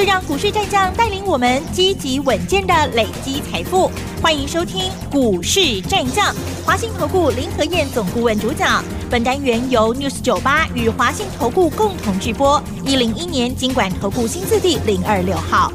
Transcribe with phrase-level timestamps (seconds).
[0.00, 3.90] 就让股市战将带领我们积极稳健的累积财富。
[4.22, 6.34] 欢迎收听《股市战将》，
[6.64, 8.82] 华信投顾林和燕总顾问主讲。
[9.10, 12.62] 本单元由 News 九八与华信投顾共同制播。
[12.86, 15.70] 一零一年经管投顾新字第零二六号。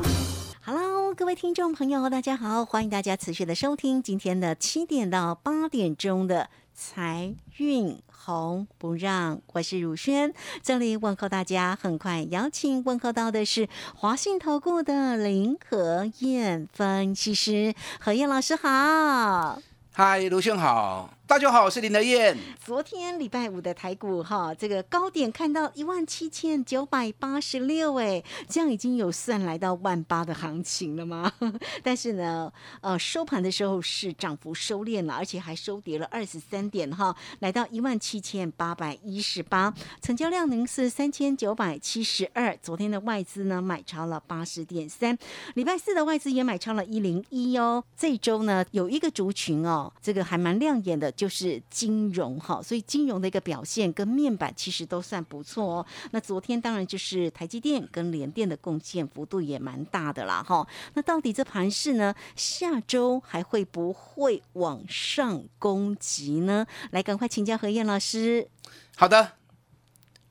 [0.66, 11.78] Hello，各位听众朋友，大家好，欢迎大家持续的收听今天的七点到八点钟的财运红不让，我是汝轩，这里问候大家。
[11.80, 19.62] 很快邀请问候到的是华信投顾的林和燕分析师，何燕老师好。
[19.92, 22.38] 嗨，卢兄好，大家好，我是林德燕。
[22.64, 31.34] 昨天礼拜五的台股哈，这个高点看到一万七千九百八十六，哎，这样已经有算来到万八的行情了吗？
[31.82, 39.74] 但是呢，呃，收盘的时候是涨幅收敛了，而且还收跌了二十三点哈，来到一万七千八百一十八，
[40.04, 42.56] 成交量呢是三千九百七十二。
[42.62, 45.18] 昨天的外资呢买超了八十点三，
[45.56, 47.84] 礼拜四的外资也买超了一零一哦。
[47.98, 49.92] 这周呢有一个族群哦。
[50.00, 55.86] 这个还蛮亮眼的，就是金融哈，所以金融的一个表现跟面板其实都算不错哦。
[56.12, 60.68] 那昨天当然就是台积电跟联电的贡献幅度也蛮大的啦哈。
[60.94, 66.66] 那到底这盘市呢，下周还会不会往上攻击呢？
[66.92, 68.48] 来，赶快请教何燕老师。
[68.96, 69.34] 好的，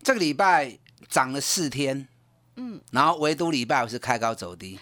[0.02, 2.08] 这个礼拜涨了四天，
[2.56, 4.78] 嗯，然后唯独礼拜五是开高走低，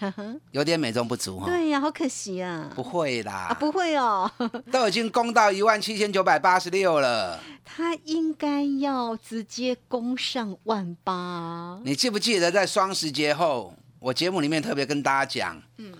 [0.51, 1.47] 有点美中不足哈。
[1.47, 2.69] 对呀，好可惜啊。
[2.75, 4.29] 不会啦，啊，不会哦，
[4.71, 7.39] 都已经攻到一万七千九百八十六了。
[7.65, 11.79] 他应该要直接攻上万八。
[11.83, 15.93] 你记不记得在双十节后，我节目里面特别跟大家讲，嗯，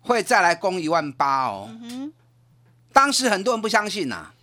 [0.00, 1.68] 会再来攻一万八哦。
[1.82, 2.12] 嗯
[2.92, 4.34] 当时很多人不相信呐、啊，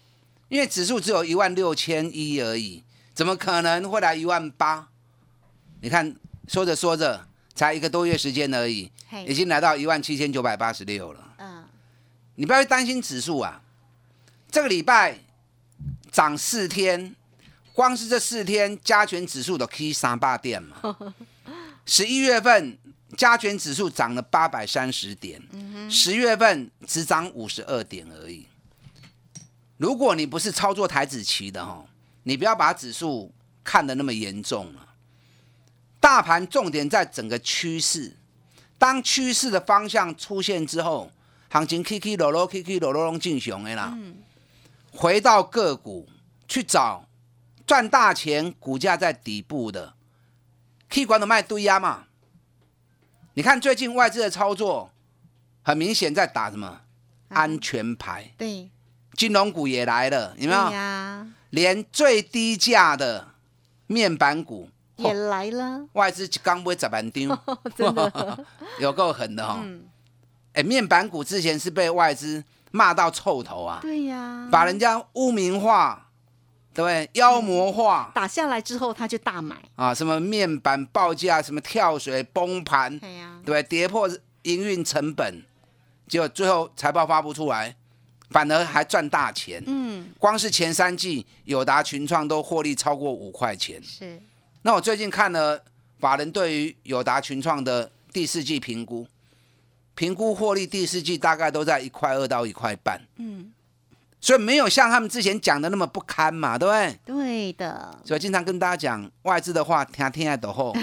[0.49, 2.83] 因为指数只有一万六千一而已，
[3.13, 4.89] 怎么可能会来一万八？
[5.81, 6.15] 你看，
[6.47, 8.89] 说着说着，才一个多月时间而已，
[9.27, 11.33] 已经来到一万七千九百八十六了。
[11.37, 11.65] 嗯，
[12.35, 13.61] 你不要担心指数啊，
[14.51, 15.17] 这个礼拜
[16.11, 17.15] 涨四天，
[17.73, 20.77] 光是这四天加权指数的 K 三八点嘛。
[21.83, 22.77] 十一月份
[23.17, 25.41] 加权指数涨了八百三十点，
[25.89, 28.45] 十、月份只涨五十二点而已。
[29.77, 31.83] 如果你不是操作台子棋的哈，
[32.21, 34.87] 你不要把指数看得那么严重了。
[36.01, 38.17] 大盘重点在整个趋势，
[38.77, 41.09] 当趋势的方向出现之后，
[41.49, 43.97] 行情 K K 落落，K K 落落拢进熊的啦。
[44.91, 46.09] 回到个股
[46.47, 47.05] 去找
[47.65, 49.93] 赚大钱、股价在底部的，
[50.89, 52.05] 可以管的卖堆压嘛。
[53.35, 54.91] 你看最近外资的操作，
[55.61, 56.81] 很明显在打什么？
[57.29, 58.69] 安全牌，对，
[59.13, 60.71] 金融股也来了，有没有？
[60.71, 63.29] 呀，连最低价的
[63.87, 64.69] 面板股
[65.01, 67.39] 也来了，外资刚不十万张，
[67.75, 68.45] 真的，
[68.79, 69.59] 有够狠的哈、哦！
[69.63, 69.83] 嗯，
[70.53, 76.09] 哎、面板股之前是被外资骂到臭头啊，对呀，把人家污名化，
[76.73, 77.09] 对不对？
[77.19, 83.63] 妖魔化、打下来之后他就大买，啊，什么面板报价，什么跳水崩盘，对呀，对不对？
[83.63, 84.09] 跌破
[84.43, 85.43] 营运成本，
[86.07, 87.75] 结果最后财报发布出来，
[88.29, 89.61] 反而还赚大钱。
[89.67, 93.81] 嗯，光是前三季，友达、群创都获利超过五块钱。
[93.83, 94.21] 是，
[94.63, 95.63] 那我最近看了
[95.99, 99.07] 法人对于友达、群创的第四季评估，
[99.95, 103.51] 评估获利第四季大概都在一块二到一块半，嗯，
[104.19, 106.99] 所以没有像他们之前讲的那么不堪嘛，对不对？
[107.05, 110.75] 对的，所以经常跟大家讲，外资的话听听在抖后，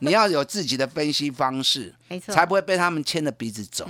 [0.00, 3.88] 你要有自己的分析方式，没错，才不会被他们牵着鼻子走。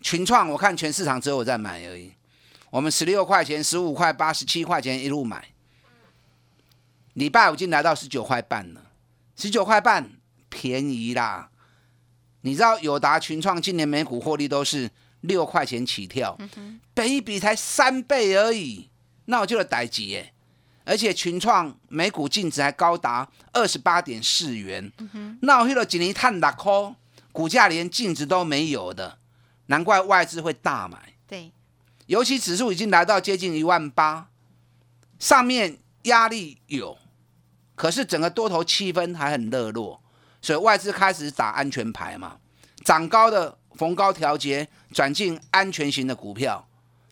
[0.00, 2.12] 群创我看全市场只有我在买而已，
[2.70, 5.44] 我们十六块钱、十五块八、十七块钱一路买，
[7.16, 8.90] 礼拜五已经来到十九块半了，
[9.36, 10.10] 十九块半
[10.50, 11.48] 便宜啦。
[12.42, 14.90] 你知道友达、群创今年每股获利都是
[15.22, 16.36] 六块钱起跳，
[16.92, 18.90] 本一比才三倍而已，
[19.24, 20.34] 那我就有逮几耶。
[20.84, 24.92] 而且群创每股净值还高达二十八点四元，
[25.40, 26.94] 那我去了几年探六块，
[27.32, 29.18] 股价连净值都没有的，
[29.66, 31.14] 难怪外资会大买。
[31.26, 31.50] 对，
[32.04, 34.28] 尤其指数已经来到接近一万八，
[35.18, 36.96] 上面压力有，
[37.76, 40.00] 可是整个多头气氛还很热络，
[40.42, 42.38] 所以外资开始打安全牌嘛，
[42.84, 46.66] 涨高的逢高调节，转进安全型的股票，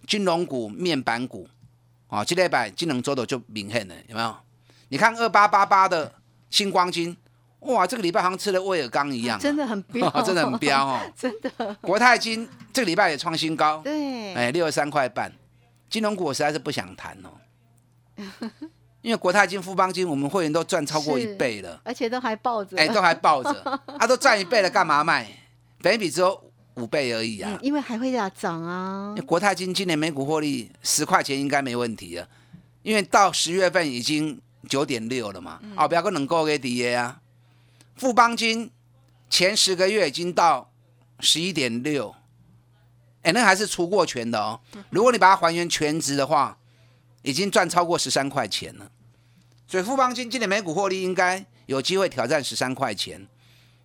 [0.07, 1.47] 金融股、面板股，
[2.09, 4.37] 啊，这礼拜金融周的就明显了，有没有？
[4.89, 6.13] 你看二八八八的
[6.51, 7.17] 星光金，
[7.61, 11.01] 哇，这个礼拜好像吃了威尔刚一样啊、真的很飙， 真的很彪哦。
[11.17, 11.75] 真的。
[11.83, 15.33] 国泰金这个礼拜也创新高，对，哎，六十三块半。
[15.91, 17.31] 金融股我实在是不想谈哦，
[19.05, 23.51] 因为国泰金、富邦金，我们会员都赚超过一倍了，而且都还抱着，哎，都还抱着，
[23.99, 25.31] 啊，都赚一倍了，干嘛卖？
[25.83, 26.43] 本益比只有
[26.77, 27.59] 五倍而已啊嗯，。
[27.63, 32.27] 因为还会要涨啊国泰金今年每股获利十块钱应该没问题了，
[32.83, 34.41] 因为到十月份已经
[34.71, 37.21] 九点六了嘛，哦，不要跟能够给底耶啊。
[37.97, 38.71] 富邦金
[39.29, 40.71] 前十个月已经到
[41.21, 42.15] 十一点六，
[43.21, 44.59] 哎，那还是除过权的哦。
[44.89, 46.57] 如果你把它还原全值的话，
[47.21, 48.91] 已经赚超过十三块钱了。
[49.75, 53.27] 所以富邦金今年每股获利应该有机会挑战十三块钱，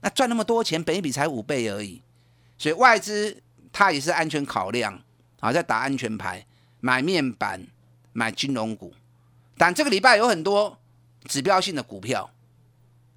[0.01, 2.03] 那赚那么多钱，本一比才五倍而已。
[2.59, 3.41] 所以外资
[3.71, 5.01] 它也是安全考量
[5.39, 6.45] 啊，在打安全牌，
[6.79, 7.65] 买面板，
[8.13, 8.93] 买金融股。
[9.57, 10.77] 但这个礼拜有很多
[11.25, 12.29] 指标性的股票，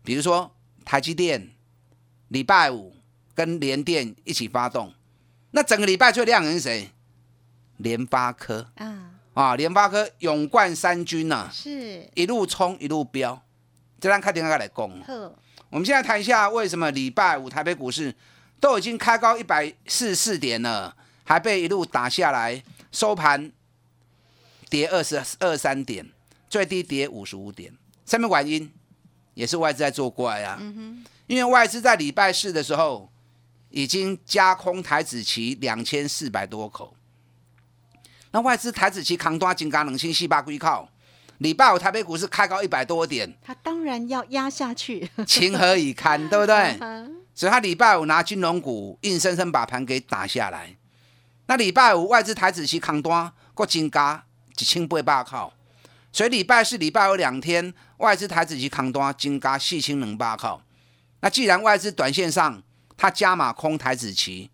[0.03, 1.51] 比如说台积电，
[2.29, 2.97] 礼拜五
[3.35, 4.95] 跟联电一起发动。
[5.51, 6.91] 那整个礼拜最亮眼是谁？
[7.77, 12.09] 联发科啊，啊，联发科勇冠三军呐、是。
[12.15, 13.43] 一路冲一路飙。
[14.01, 15.01] 这让开电话来攻。
[15.71, 18.15] 我们现在谈一下为什么礼拜五台北股市
[18.61, 23.53] 都已经开高一百四十四点了，还被一路打下来，收盘
[24.69, 26.11] 跌二十二三点，
[26.51, 27.73] 最低跌五十五点。
[28.05, 28.73] 上面原因？
[29.35, 30.61] 也是外资在作怪啊，
[31.27, 33.11] 因为外资在礼拜四的时候
[33.71, 36.95] 已经加空台子期两千四百多口，
[38.33, 40.89] 那外资台子期扛多金刚冷清细八龟靠。
[41.39, 46.77] 礼拜五台北股市开高一百多点，他当然要压下去，情何以堪，对不对？
[46.81, 50.77] 嗯所以他礼拜五拿金融股硬生生把盘给打下来。
[51.47, 54.23] 那礼拜五外资台子期扛多过金加
[54.59, 55.53] 一千八百口，
[56.13, 60.63] 所以礼拜四、礼拜五两天外资台子期扛多金加四千两百口。
[61.21, 62.63] 那既然外资短线上
[62.97, 64.51] 它加码空台子期，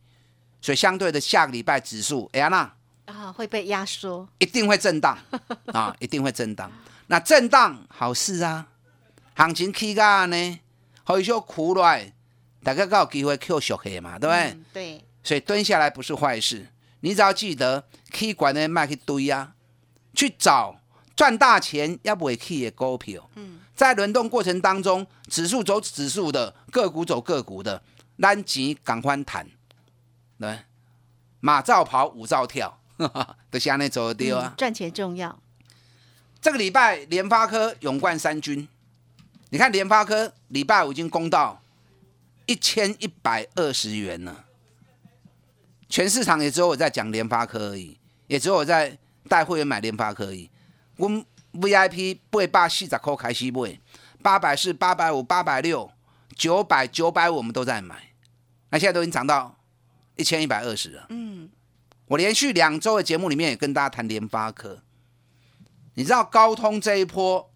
[0.63, 2.73] 所以相对的下个礼拜指数，哎呀那
[3.09, 5.17] 啊会被压缩，一定会震荡
[5.73, 6.71] 啊，一定会震荡。
[7.07, 8.69] 那震荡好事啊，
[9.35, 10.61] 行情起价呢，
[11.07, 12.13] 可以说苦来，
[12.63, 14.51] 大家才有机会 Q 小黑嘛，对不对？
[14.51, 16.69] 嗯对，所以蹲下来不是坏事，
[17.01, 19.55] 你只要记得 K 管的卖去堆啊，
[20.15, 20.81] 去找
[21.17, 23.29] 赚大钱要不会去的股票。
[23.37, 27.83] 嗯，在轮动过程当中，指数走指数的，个股走个股的，
[28.21, 29.49] 咱钱赶快谈，
[30.39, 30.59] 对，
[31.41, 32.78] 马照跑，舞照跳，
[33.51, 34.57] 都是安尼走的对啊嗯。
[34.57, 35.41] 赚钱重要，
[36.41, 38.69] 这个礼拜联发科勇冠三军，
[39.51, 41.63] 你看联发科礼拜五已经攻到
[42.47, 44.45] 一千一百二十元了，
[45.89, 47.97] 全市场也只有我在讲联发科而已，
[48.27, 48.99] 也只有我在
[49.29, 50.51] 带会员买联发科而已。
[50.97, 53.79] 我们 VIP 八百四十块开始买，
[54.23, 55.91] 八百四、八百五、八百六、
[56.35, 58.13] 九百、九百五我们都在买，
[58.71, 59.57] 那现在都已经涨到
[60.17, 61.07] 一千一百二十了。
[61.11, 61.49] 嗯，
[62.09, 64.83] 我连续两周的节目里面也跟大家谈联发科，
[65.95, 67.51] 你知道高通这一波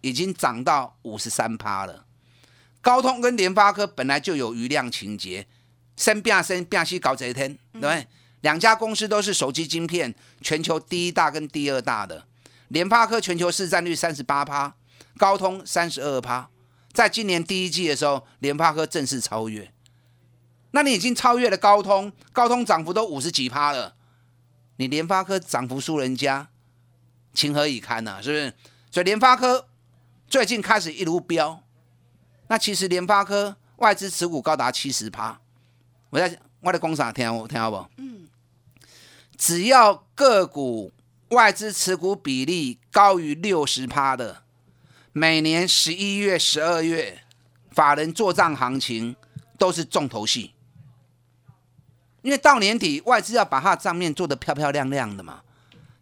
[0.00, 2.06] 已经涨到五十三趴了。
[2.80, 5.46] 高通跟联发科本来就有余量情节，
[5.96, 8.06] 升变生变西搞这一天，对不对？
[8.40, 12.26] 两家公司都是手机晶片全球第一大跟第二大的，
[12.68, 14.74] 联发科全球市占率三十八趴，
[15.18, 16.48] 高通三十二趴。
[16.92, 19.70] 在今年第一季的时候，联发科正式超越。
[20.70, 23.96] 那你已经超越了高通，高通涨幅都五十几趴了，
[24.78, 26.48] 你联发科涨幅输人家，
[27.34, 28.54] 情何以堪呐、是不是？
[28.92, 29.66] 所以联发科
[30.28, 31.62] 最近开始一路飙，
[32.46, 35.40] 那其实联发科外资持股高达七十趴，
[36.10, 37.86] 我在我的工厂听我听好不？
[37.96, 38.28] 嗯，
[39.36, 40.92] 只要个股
[41.30, 44.44] 外资持股比例高于六十趴的，
[45.12, 47.24] 每年十一月、十二月
[47.72, 49.16] 法人做账行情
[49.58, 50.54] 都是重头戏。
[52.22, 55.40] 因为到年底外资要把它的账面做得漂漂亮亮的嘛，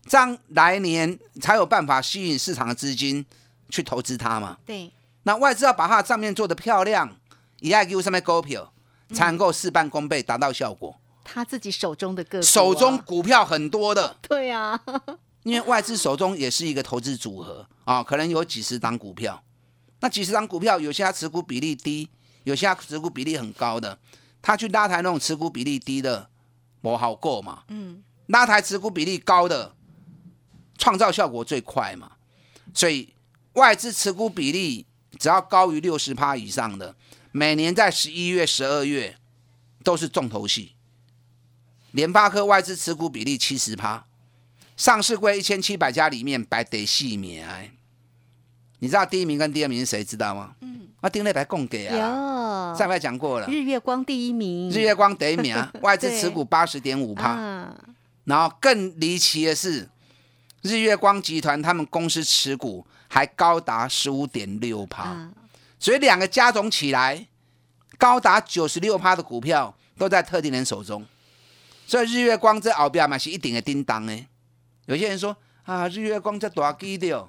[0.06, 3.24] 这样来年才有办法吸引市场的资金
[3.68, 4.56] 去投资它嘛。
[4.64, 4.90] 对，
[5.24, 7.16] 那外资要把它的账面做得漂亮，
[7.60, 8.72] 也要给上面股票
[9.12, 10.96] 才能够事半功倍，达到效果。
[11.22, 12.42] 他自己手中的个啊。
[12.42, 14.80] 手中股票很多的， 对啊，
[15.42, 19.42] 因为外资手中也是一个投资组合啊，可能有几十档股票。
[20.00, 22.08] 那几十档股票，有些他持股比例低，
[22.44, 23.98] 有些他持股比例很高的，
[24.46, 26.30] 他去拉抬那种持股比例低的，
[26.80, 27.64] 不好过嘛。
[27.66, 29.74] 嗯，拉抬持股比例高的，
[30.78, 32.12] 创造效果最快嘛。
[32.72, 33.12] 所以
[33.54, 34.86] 外资持股比例
[35.18, 36.94] 只要高于六十趴以上的，
[37.32, 39.18] 每年在十一月、十二月
[39.82, 40.76] 都是重头戏。
[41.90, 44.06] 联发科外资持股比例七十趴，
[44.76, 47.70] 上市柜一千七百家里面排第四名的。
[48.78, 50.04] 你知道第一名跟第二名是谁？
[50.04, 50.54] 知道吗？
[50.60, 57.30] 嗯，啊，丁磊白供给啊，有上回讲过了，日月光第一名，日月光第一名啊， 外资持股八十点五趴。
[57.30, 57.74] 啊，
[58.24, 59.88] 然后更离奇的是，
[60.62, 65.30] 日月光集团他们公司持股还高达十五点六趴，啊
[65.78, 67.26] 所以两个加总起来，
[67.98, 71.06] 高达九十六趴的股票都在特定人手中。
[71.86, 74.26] 所以日月光这后边嘛是一定的叮当呢。
[74.86, 77.28] 有些人说啊，日月光这大基的，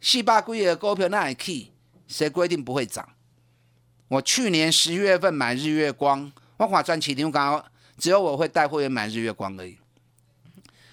[0.00, 1.72] 四百几的股票那会起，
[2.08, 3.08] 谁规定不会涨？
[4.08, 7.64] 我去年十月份买日月光，我看赚起牛刚
[7.98, 9.78] 只有我会带会员买日月光而已。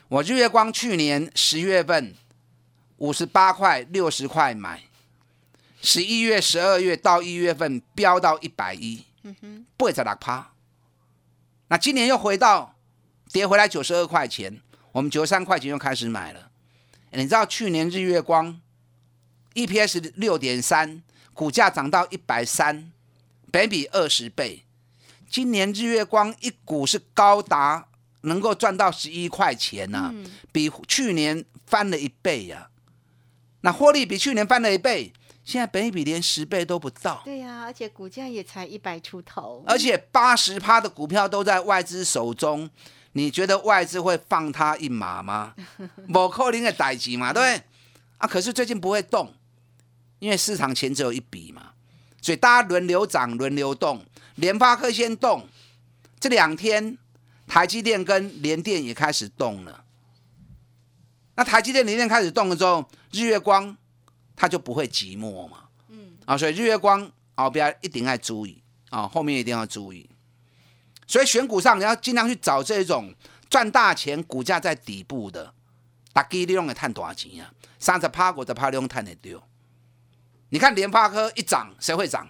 [0.09, 2.13] 我日月光去年十月份
[2.97, 4.83] 五十八块、六十块买，
[5.81, 9.03] 十一月、十二月到一月份飙到一百一，
[9.77, 10.51] 八十六趴。
[11.69, 12.75] 那今年又回到
[13.31, 14.61] 跌回来九十二块钱，
[14.91, 16.51] 我们九十三块钱又开始买了。
[17.11, 18.61] 你知道去年日月光
[19.57, 21.01] EPS 六点三，
[21.33, 22.91] 股价涨到一百三，
[23.51, 24.63] 北比二十倍。
[25.27, 27.87] 今年日月光一股是高达
[28.21, 30.13] 能够赚到十一块钱呐、
[30.51, 32.69] 比去年翻了一倍呀、
[33.61, 35.11] 那获利比去年翻了一倍，
[35.43, 42.69] 现在本益比连十倍都不到，对呀、而且股价也才一百出头，而且八十趴的股票都在外资手中，
[43.13, 45.55] 你觉得外资会放他一马吗？
[46.05, 47.63] 某扣零的代级嘛，对不对？
[48.19, 49.31] 啊，可是最近不会动，
[50.19, 51.71] 因为市场钱只有一笔嘛，
[52.21, 54.03] 所以大家轮流涨，轮流动。
[54.35, 55.47] 联发科先动，
[56.19, 56.97] 这两天
[57.47, 59.83] 台积电跟联电也开始动了。
[61.35, 63.75] 那台积电、联电开始动了之后，日月光
[64.35, 65.65] 它就不会寂寞嘛。
[65.89, 66.17] 嗯。
[66.25, 70.09] 啊，所以日月光啊，不要一定要注意啊，后面一定要注意。
[71.07, 73.13] 所以选股上你要尽量去找这种
[73.49, 75.53] 赚大钱、股价在底部的，
[76.11, 77.53] 大基利用的探多少钱啊？
[77.79, 79.41] 三十趴、五十趴，利用探得丢。
[80.49, 82.27] 你看联发科一涨，谁会涨？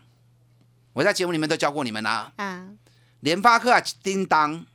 [0.94, 2.68] 我在节目里面都教过你们啦、啊，
[3.20, 4.66] 联发科啊，叮当，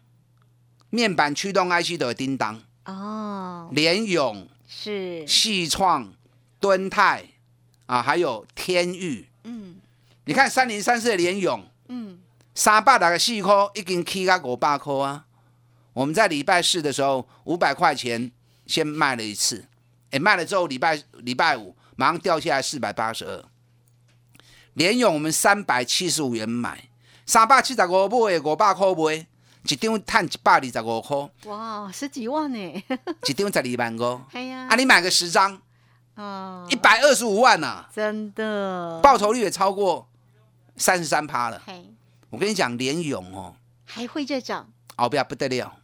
[0.90, 6.12] 面板驱动 IC 的叮当，哦，联咏、是，细创、
[6.60, 7.24] 敦泰
[7.86, 9.28] 啊，还有天域。
[9.44, 9.76] 嗯。
[10.24, 12.20] 你看三零三四的联咏，嗯，
[12.54, 15.26] 三百六个四块已经起到五百块啊！
[15.92, 18.30] 我们在礼拜四的时候五百块钱
[18.64, 19.64] 先卖了一次，
[20.12, 23.44] 哎，卖了之后礼拜礼拜五马上掉下来四百八十二。
[24.74, 26.88] 联勇我们三百七十五元买，
[27.26, 29.26] 三百七十五买的五百块买，
[29.64, 32.58] 一张赚一百二十五块，哇，十几万呢，
[33.28, 34.20] 一张十二万五。
[34.32, 34.68] 哎呀。
[34.70, 35.60] 啊，，你买个十张，
[36.14, 36.66] 哦。
[36.70, 40.08] 一，百二十五万呐、真的，报酬率也超过
[40.76, 41.60] 三十三趴了。
[41.66, 41.92] 嘿，
[42.30, 45.81] 我跟你讲，联勇哦，还会再涨，后边不得了，嗯，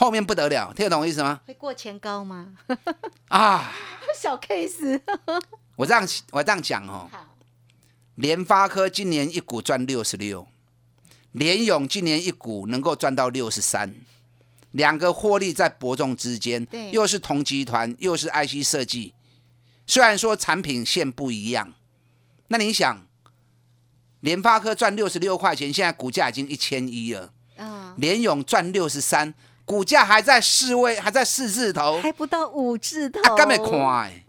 [0.00, 1.42] 后面不得了，听得懂我意思吗？
[1.46, 2.54] 会过前高吗？
[3.28, 3.70] 啊，
[4.18, 4.98] 小 case，
[5.76, 7.36] 我这样我这样讲哦，好，
[8.14, 10.48] 联发科今年一股赚六十六，
[11.32, 13.94] 联咏今年一股能够赚到六十三，
[14.70, 19.12] 两个获利在伯仲之间对，又是同集团，又是 IC 设计，
[19.86, 21.74] 虽然说产品线不一样，
[22.48, 23.06] 那你想，
[24.20, 29.34] 联发科赚六十六块钱，现在股价已经一千一了，嗯，联咏赚六十三，
[29.70, 34.24] 股价还在四位，还在四字头，还不到五字头，啊，干没看哎！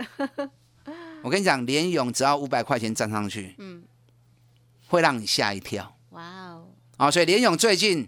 [1.24, 3.82] 我跟你讲，联勇只要五百块钱站上去，嗯，
[4.88, 5.98] 会让你吓一跳。
[6.12, 6.68] 哇哦，
[6.98, 7.10] 啊！
[7.10, 8.08] 所以联勇最近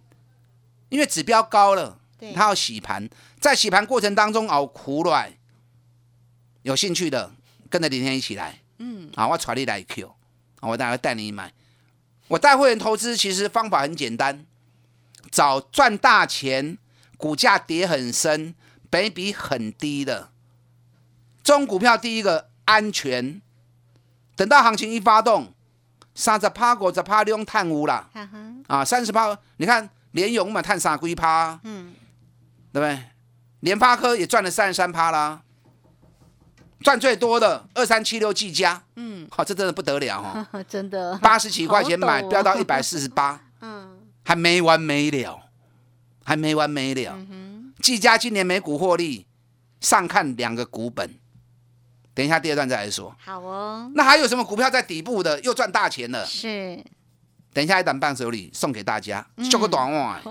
[0.90, 2.34] 因为指标高了，对。
[2.34, 3.10] 它要洗盘，
[3.40, 5.34] 在洗盘过程当中熬苦软，
[6.62, 7.32] 有兴趣的
[7.68, 10.08] 跟着林天一起来，嗯，啊，我传你来 Q，
[10.60, 11.52] 啊，我待会带你买。
[12.28, 14.46] 我带会员投资其实方法很简单，
[15.32, 16.78] 找赚大钱、
[17.18, 18.56] 股价跌很深、
[18.90, 20.30] 本益比很低的。
[21.44, 21.98] 这种股票。
[21.98, 23.42] 第一个安全，
[24.36, 25.54] 等到行情一发动，
[26.16, 28.10] 三十趴、五十趴，你用探污啦。
[28.68, 31.94] 啊，三十趴，你看联勇嘛，探三龟趴，嗯，
[32.72, 33.04] 对不对？
[33.60, 35.42] 联发科也赚了三十三趴啦，
[36.82, 40.64] 赚最多的二三七六技嘉，嗯，好、这真的不得了哦。
[40.68, 44.00] 真的，八十几块钱买，飙到一百四十八， 嗯。
[44.26, 45.43] 还没完没了，
[46.24, 47.16] 还没完没了。
[47.30, 49.26] 嗯技嘉今年每股获利
[49.82, 51.10] 上看两个股本，
[52.14, 53.14] 等一下第二段再来说。
[53.20, 56.26] 好哦，那还有什么股票在底部的又赚大钱了？
[56.26, 56.82] 是，
[57.52, 60.22] 等一下一档伴手礼送给大家，秀个短袜、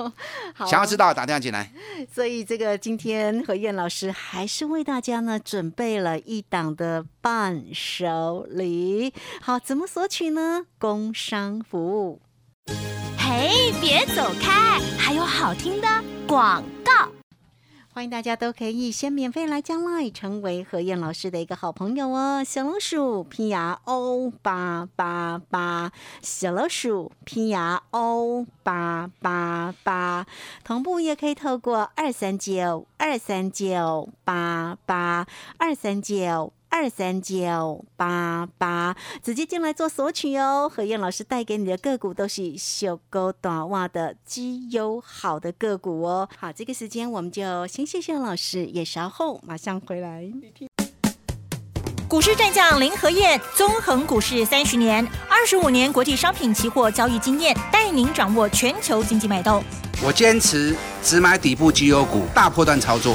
[0.66, 1.70] 想要知道打电话进来。
[2.10, 9.12] 所以这个今天何燕老师还是为大家呢准备了一档的伴手礼。
[9.42, 10.64] 好，怎么索取呢？
[10.78, 12.22] 工商服务。
[13.42, 15.88] 哎，别走开，还有好听的
[16.28, 17.08] 广告。
[17.92, 22.44] 欢迎大家都可以先免费来加麦成为何燕老师的一个好朋友哦。
[22.44, 30.24] 小老鼠 P R O 八八八，小老鼠 P R O 八八八，
[30.62, 35.26] 同步也可以透过二三九二三九八八
[35.58, 36.52] 二三九。
[36.74, 40.72] 二三九八八，直接进来做索取哦。
[40.74, 46.26] 何燕老师带给你的个股都是小勾短袜的绩优好的个股哦。
[46.34, 50.24] 好，这个时间我们就先谢谢老师，也稍后马上回来。
[52.08, 59.62] 股市战将林和燕，纵横股市三十年，二十五年国际商品期货交易经验，带您掌握全球经济脉动。
[60.02, 63.14] 我坚持只买底部绩优股，大波段操作。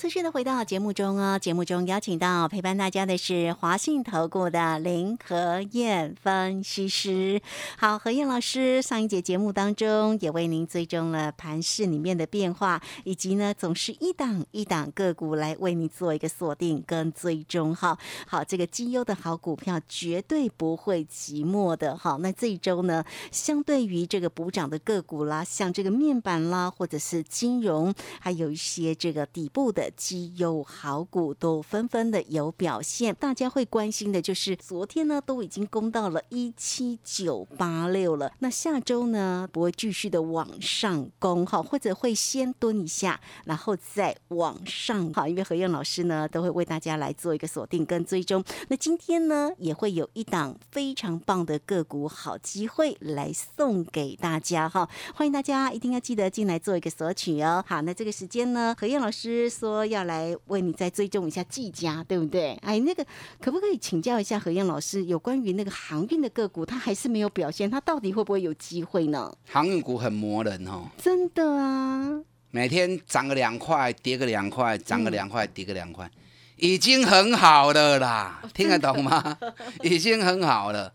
[0.00, 1.38] 持续的回到节目中哦。
[1.38, 7.42] 节目中邀请到陪伴大家的是华信投顾的林和燕分析师。
[7.76, 17.74] 好，何燕老师上一节节目当中也为您追踪了盘市里面的变化，以及呢总是一档一档个股来为你做一个锁定跟追踪。
[17.76, 21.94] 哈，好，这个绩优的好股票绝对不会寂寞的。
[21.94, 29.70] 好，那这一周呢，相对于这个补涨的个股啦，像这个面板啦，或者是金融，还有一些这个底部。
[29.70, 48.42] 的绩优好股都纷纷的有表现，大家会关心的就是昨天呢都已经攻到了一七九八六了，那下周呢不会继续的往上攻哈，或者会先蹲一下，然后再往上哈，因为何燕老师呢都会为大家来做一个锁定跟追踪。
[48.68, 57.64] 那今天呢也会有一档非常棒的个股好机会来送给大家哈，欢迎大家一定要记得进来做一个索取哦。
[57.66, 59.48] 好，那这个时间呢，何燕老师。
[59.50, 62.52] 说要来为你再追踪一下季家，对不对？
[62.62, 63.04] 哎，那个
[63.40, 69.32] 可不可以请教一下何燕老师，有关于那个航运的个股，它还是没有表现，它到底会不会有机会呢？
[69.48, 76.10] 航运股很磨人哦，真的啊，每天涨个两块，跌个两块，涨个两块，跌个两块，
[76.56, 79.38] 已经很好了啦，听得懂吗？
[79.82, 80.92] 已经很好了。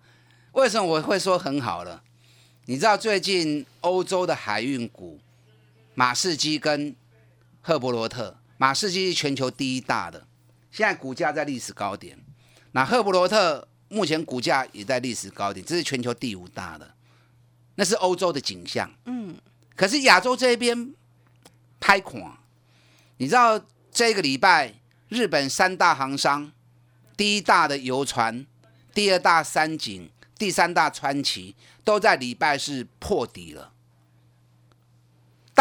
[0.54, 2.02] 为什么我会说很好了？
[2.66, 5.20] 你知道最近欧洲的海运股，
[5.94, 6.96] 马士基跟
[7.62, 8.36] 赫伯罗特。
[8.58, 10.26] 马士基是全球第一大的，
[10.72, 12.18] 现在股价在历史高点。
[12.72, 16.94] 那赫伯罗特目前股价也在历史高点，这是全球第五大的，
[17.76, 18.92] 那是欧洲的景象。
[19.06, 19.38] 嗯，
[19.76, 20.94] 可是亚洲这边
[21.80, 22.40] 拍垮，
[23.18, 23.60] 你知道
[23.92, 24.74] 这个礼拜
[25.10, 26.52] 日本三大行商，
[27.16, 28.46] 第一大的游船，
[28.94, 33.72] 第二大三井，第三大川崎，都在礼拜是破底了。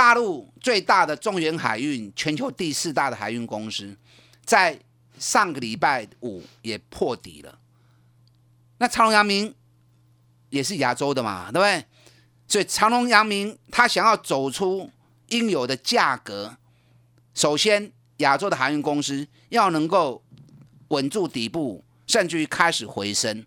[0.04, 3.96] 大陆最大的中原海运，全球第四大的海运公司，
[4.44, 4.78] 在
[5.18, 7.58] 上个礼拜五也破底了。
[8.76, 9.54] 那长隆、阳明
[10.50, 11.82] 也是亚洲的嘛，对不对？
[12.46, 14.90] 所以长隆、阳明他想要走出
[15.28, 16.54] 应有的价格，
[17.32, 20.22] 首先亚洲的海运公司要能够
[20.88, 23.42] 稳住底部，甚至于开始回升，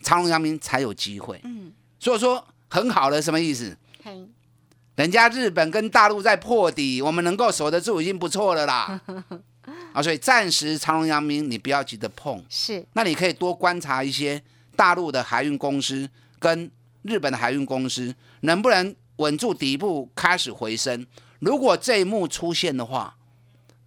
[0.00, 1.40] 长隆、阳明才有机会。
[1.44, 3.76] 嗯，所以说很好的什么意思？
[4.96, 9.00] 人家日本跟大陆在破底，我们能够守得住已经不错了啦。
[9.92, 12.44] 啊，所以暂时长隆、阳明你不要急着碰。
[12.48, 14.42] 是，那你可以多观察一些
[14.76, 16.70] 大陆的海运公司跟
[17.02, 21.06] 日本的海运公司，能不能稳住底部开始回升。
[21.38, 23.16] 如果这一幕出现的话，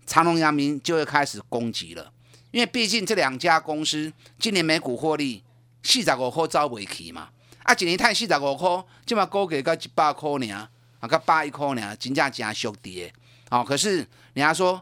[0.05, 2.11] 长隆、阳明就会开始攻击了。
[2.51, 5.43] 因为毕竟这两家公司今年每股获利
[5.83, 7.29] 四十五块招不起嘛。
[7.63, 10.67] 啊，一年赚四十五块，这么高给到一百块呢。
[11.03, 13.13] 啊，个八一块呢，金价加修跌，
[13.49, 14.81] 好，可是人家说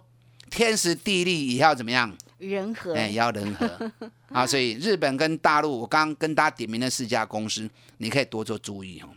[0.51, 2.15] 天时地利也要怎么样？
[2.37, 3.91] 人和，哎，也要人和
[4.29, 9.09] 啊，所以日本跟大陆，我刚刚跟大家点名的四家公司，你可以多做注意哦。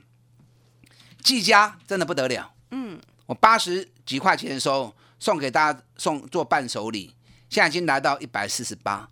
[1.22, 7.14] 技嘉真的不得了，嗯，我八十几块钱的时候送给大家送做伴手礼，
[7.50, 9.06] 现在已经来到一百四十八，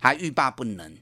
[0.00, 0.94] 还欲罢不能。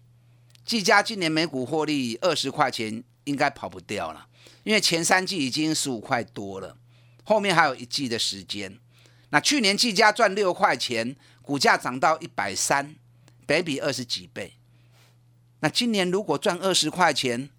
[0.65, 4.27] 技嘉今年每股获利二十块钱，应该跑不掉了。
[4.65, 6.77] 因为前三季已经十五块多了，
[7.23, 8.81] 后面还有一季的时间。
[9.31, 12.97] 那去年季家赚六块钱，股价涨到一百三，
[13.47, 14.55] 北比二十几倍。
[15.61, 17.51] 那今年如果赚二十块钱，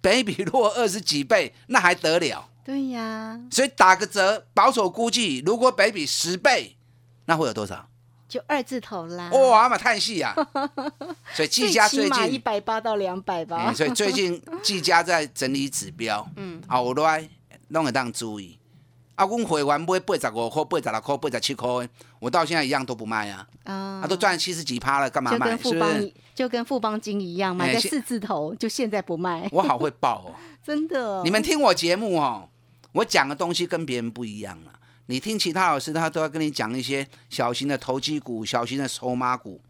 [0.00, 2.48] 北比如果二十几倍，那还得了？
[2.64, 3.40] 对呀。
[3.50, 6.76] 所以打个折，保守估计，如果北比十倍，
[7.26, 7.88] 那会有多少？
[8.32, 9.28] 就二字头啦！
[9.30, 10.34] 哇，嘛叹息啊！
[11.34, 13.70] 所以季家最近一百八到两百吧。
[13.74, 17.28] 所以最近季家在整理指标， 嗯，好来
[17.68, 18.58] 弄个当注意。
[19.16, 21.68] 啊，阮会员买八十五块、八十六块、八十七块，
[22.18, 25.38] 我到现在一样都不卖啊，啊啊，都赚七十几趴了，干嘛卖？
[25.38, 25.92] 就跟富是不是？
[25.92, 30.32] 邦就跟富邦金一样，买在四字头，就现在不卖，我好会爆哦。
[30.64, 31.22] 真的。
[31.22, 32.48] 你们听我节目哦，
[32.92, 34.72] 我讲的东西跟别人不一样了。
[35.12, 39.60] 你听其他老师，他都要跟你讲一些小型的投机股、小型的筹码股，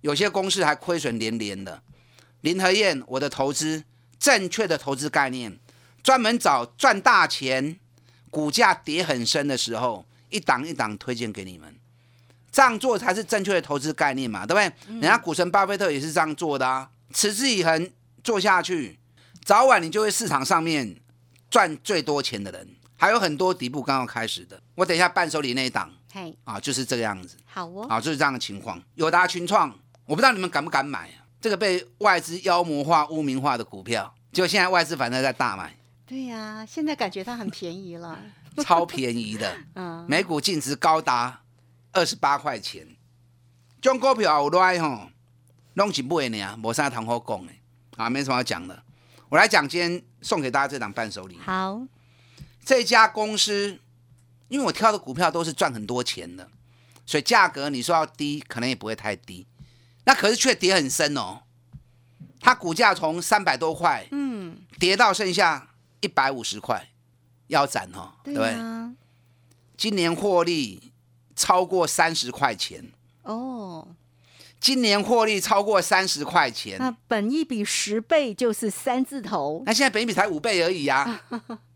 [0.00, 1.82] 有些公司还亏损连连的。
[2.42, 3.82] 林和燕，我的投资
[4.16, 5.58] 正确的投资概念，
[6.04, 7.80] 专门找赚大钱、
[8.30, 11.74] 股价跌很深的时候，一档一档推荐给你们。
[12.52, 14.54] 这样做才是正确的投资概念嘛，对不
[14.86, 14.94] 对？
[15.00, 17.90] 人家股神巴菲特也是这样做的啊，持之以恒
[18.22, 19.00] 做下去，
[19.44, 20.94] 早晚你就会市场上面
[21.50, 22.68] 赚最多钱的人。
[22.96, 25.90] 还有很多底部刚要开始的，我等一下伴手礼那一档。
[26.12, 27.36] 嘿，啊，就是这个样子。
[27.44, 28.80] 好哦，啊，就是这样的情况。
[28.94, 29.68] 友达群创，
[30.06, 31.26] 我不知道你们敢不敢买啊？
[31.40, 35.76] 这个被外资妖魔化、污名化的股票，结果现在外资反而在大买，
[36.06, 38.18] 对呀，现在感觉它很便宜了，
[38.64, 41.42] 超便宜的， 嗯，每股净值高达
[41.92, 42.86] 二十八块钱。
[43.82, 45.10] 这种股票有来吼，
[45.74, 47.52] 拢是买呢，无啥通好讲的。
[47.96, 48.82] 啊，没什么要讲的。
[49.28, 51.36] 我来讲今天送给大家这档伴手礼。
[51.44, 51.80] 好，
[52.64, 53.78] 这家公司，
[54.48, 56.48] 因为我挑的股票都是赚很多钱的，
[57.04, 59.46] 所以价格你说要低，可能也不会太低。
[60.06, 61.42] 那可是却跌很深哦，
[62.40, 66.90] 它股价从三百多块嗯，跌到剩下一百五十块，
[67.46, 68.94] 腰斩哦，对对不对？
[69.76, 70.92] 今年获利
[71.34, 73.88] 超过三十块钱，哦，
[74.60, 81.22] 今年获利超过三十块钱，那本一比十倍就是三字头，那现在本一比才五倍而已呀、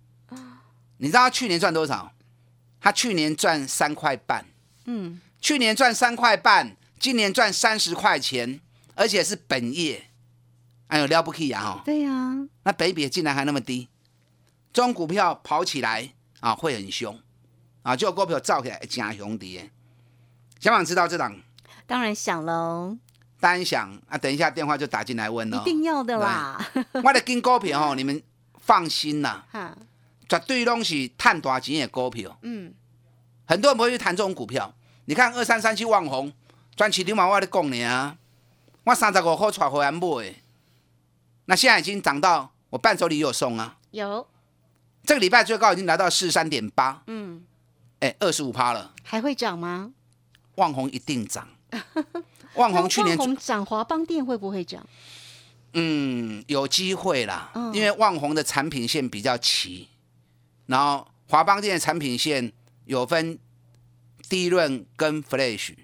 [0.98, 2.12] 你知道他去年赚多少？
[2.80, 4.44] 他去年赚三块半。
[4.84, 8.61] 嗯，去年赚三块半，今年赚三十块钱，
[8.94, 10.06] 而且是本业，
[10.87, 11.82] 哎呦了不起呀、哦！
[11.84, 13.88] 对呀，那北比竟然还那么低，
[14.72, 17.18] 中股票跑起来啊会很凶
[17.82, 19.70] 啊，就股票造起来真凶的。
[20.58, 21.38] 想不想知道这档
[21.87, 22.96] 当然想喽，
[23.38, 24.16] 当然想啊？
[24.16, 25.58] 等一下电话就打进来问一。
[25.64, 26.58] 定要的啦，
[27.04, 28.22] 我的跟股票哦，你们
[28.58, 29.76] 放心啦，哈，
[30.29, 32.38] 绝对拢是赚大钱的股票。
[32.43, 32.75] 嗯，
[33.47, 34.75] 很多人不会去谈这种股票。
[35.07, 36.33] 你看二三三七万红，
[36.77, 38.17] 专起流氓我在讲呢啊，
[38.85, 40.01] 我三十五块带回来买，
[41.47, 43.79] 那现在已经涨到我伴手礼有送啊。
[43.91, 44.27] 有，
[45.05, 47.43] 这个礼拜最高已经来到四十三点八，嗯，
[48.01, 48.95] 哎，二十五趴了。
[49.03, 49.93] 还会涨吗？
[50.57, 51.49] 旺红一定涨，
[52.55, 54.87] 旺红去年涨，华邦店会不会涨？
[55.73, 59.88] 嗯有机会啦，嗯因为旺红的产品线比较齐，
[60.68, 62.52] 然后华邦店的产品线
[62.85, 63.38] 有分
[64.28, 65.74] 低润跟 Flash，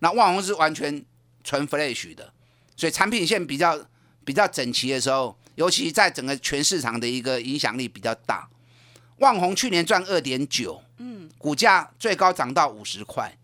[0.00, 1.04] 那万红是完全
[1.42, 2.32] 纯 Flash 的，
[2.76, 3.86] 所以产品线比较
[4.24, 8.48] 比较整齐的时候，尤其在整个全市场的一个影响力比较大。
[9.18, 13.38] 万红去年赚二点九，嗯，股价最高涨到五十块，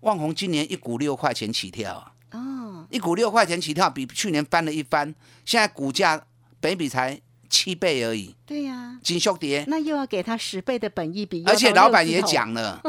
[0.00, 2.12] 万红今年一股六块钱起跳啊。
[2.30, 5.14] 哦，一股六块钱起跳，比去年翻了一番。
[5.44, 6.24] 现在股价
[6.60, 9.64] 北比才七倍而已，对呀，金秀蝶。
[9.68, 12.82] 那又要给他十倍的本益比，而且老板也讲了，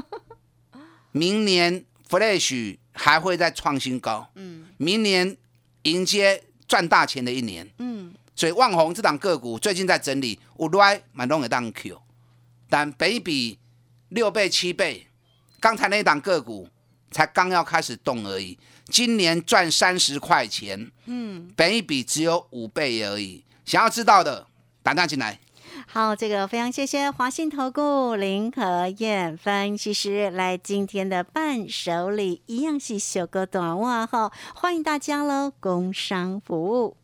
[1.11, 4.67] 明年 Flash 还会再创新高，嗯。
[4.77, 5.37] 明年
[5.83, 7.69] 迎接赚大钱的一年。
[7.77, 12.01] 嗯，所以旺宏这档个股最近在整理，有来买弄的当 Q，
[12.69, 13.59] 但北比
[14.09, 15.07] 六倍七倍，
[15.59, 16.69] 刚才那档个股
[17.11, 23.43] 才刚要开始动而已，今年赚三十块钱，嗯，本一比只有五倍而已。
[23.65, 24.47] 想要知道的，
[24.81, 25.39] 打电话进来。
[25.87, 36.97] 好，这个非常谢谢华信投顾林和燕分析师来今天的伴手礼，一样是小个短袜哈，欢迎大家喽，工商服务。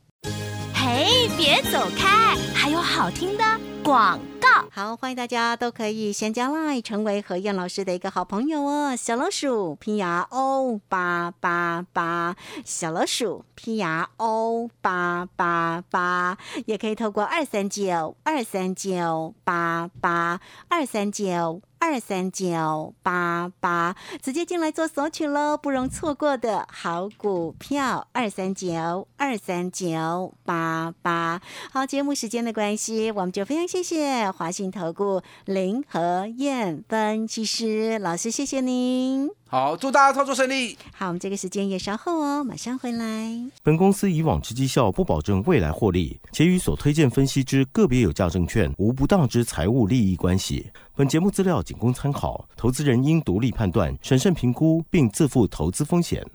[0.73, 3.43] 嘿，别走开，还有好听的
[3.85, 4.67] 广告。
[4.71, 8.95] 好，欢迎大家都可以先加来成为何燕老师的一个好朋友哦。
[8.95, 21.61] 小老鼠拼牙 O 八八八，小老鼠拼牙 O 八八八，也可以透过二三九二三九八八二三九。
[21.77, 31.39] 二三九八八，直接进来做索取喽，不容错过的好股票，二三九二三九八八。
[31.71, 39.29] 好，节目时间的关系，我们就非常谢谢华信投顾林和燕分析师老师，谢谢您。
[39.49, 40.77] 好，祝大家操作顺利。
[40.93, 43.29] 好，我们这个时间也稍后哦，马上回来。
[43.63, 50.71] 本公司以往之绩效不保证未来获利，且与所推荐分析之个别有价证券无不当之财务利益关系。
[50.95, 56.25] 本节目资料仅供参考，投资人应独立判断、审慎评估，并自负投资风险。